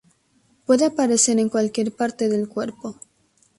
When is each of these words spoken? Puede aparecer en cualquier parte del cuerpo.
Puede 0.65 0.85
aparecer 0.85 1.37
en 1.37 1.49
cualquier 1.49 1.91
parte 1.91 2.27
del 2.27 2.49
cuerpo. 2.49 2.95